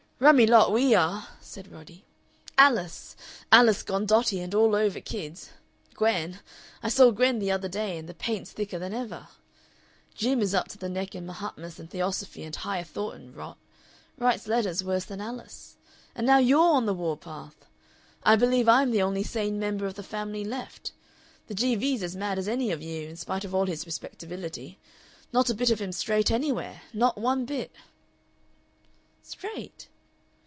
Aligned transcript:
"Rummy 0.21 0.45
lot 0.45 0.71
we 0.71 0.93
are!" 0.93 1.29
said 1.39 1.71
Roddy. 1.71 2.05
"Alice 2.55 3.15
Alice 3.51 3.81
gone 3.81 4.05
dotty, 4.05 4.39
and 4.39 4.53
all 4.53 4.75
over 4.75 5.01
kids. 5.01 5.49
Gwen 5.95 6.41
I 6.83 6.89
saw 6.89 7.09
Gwen 7.09 7.39
the 7.39 7.49
other 7.49 7.67
day, 7.67 7.97
and 7.97 8.07
the 8.07 8.13
paint's 8.13 8.51
thicker 8.51 8.77
than 8.77 8.93
ever. 8.93 9.29
Jim 10.13 10.41
is 10.41 10.53
up 10.53 10.67
to 10.67 10.77
the 10.77 10.89
neck 10.89 11.15
in 11.15 11.25
Mahatmas 11.25 11.79
and 11.79 11.89
Theosophy 11.89 12.43
and 12.43 12.55
Higher 12.55 12.83
Thought 12.83 13.15
and 13.15 13.35
rot 13.35 13.57
writes 14.15 14.45
letters 14.47 14.83
worse 14.83 15.05
than 15.05 15.21
Alice. 15.21 15.77
And 16.13 16.27
now 16.27 16.37
YOU'RE 16.37 16.69
on 16.75 16.85
the 16.85 16.93
war 16.93 17.17
path. 17.17 17.65
I 18.21 18.35
believe 18.35 18.69
I'm 18.69 18.91
the 18.91 19.01
only 19.01 19.23
sane 19.23 19.57
member 19.57 19.87
of 19.87 19.95
the 19.95 20.03
family 20.03 20.45
left. 20.45 20.91
The 21.47 21.55
G.V.'s 21.55 22.03
as 22.03 22.15
mad 22.15 22.37
as 22.37 22.47
any 22.47 22.69
of 22.69 22.83
you, 22.83 23.09
in 23.09 23.15
spite 23.17 23.43
of 23.43 23.55
all 23.55 23.65
his 23.65 23.87
respectability; 23.87 24.77
not 25.33 25.49
a 25.49 25.55
bit 25.55 25.71
of 25.71 25.81
him 25.81 25.91
straight 25.91 26.29
anywhere, 26.29 26.83
not 26.93 27.17
one 27.17 27.45
bit." 27.45 27.71
"Straight?" 29.23 29.87